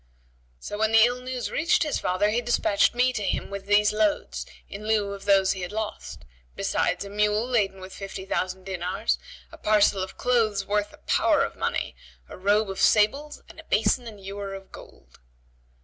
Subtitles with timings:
[0.59, 3.93] So when the ill news reached his father, he despatched me to him with these
[3.93, 8.63] loads, in lieu of those he had lost; besides a mule laden with fifty thousand
[8.63, 9.19] dinars,
[9.51, 11.95] a parcel of clothes worth a power of money,
[12.27, 15.19] a robe of sables[FN#73] and a basin and ewer of gold."